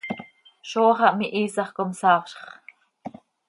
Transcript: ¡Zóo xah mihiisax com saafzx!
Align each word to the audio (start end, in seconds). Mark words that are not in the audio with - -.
¡Zóo 0.69 0.91
xah 0.99 1.11
mihiisax 1.19 1.69
com 1.77 1.89
saafzx! 1.99 2.37